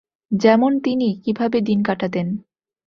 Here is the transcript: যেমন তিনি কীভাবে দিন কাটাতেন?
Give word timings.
যেমন 0.31 0.71
তিনি 0.79 1.07
কীভাবে 1.23 1.57
দিন 1.61 1.79
কাটাতেন? 1.83 2.27